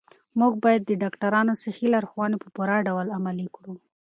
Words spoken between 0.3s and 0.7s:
موږ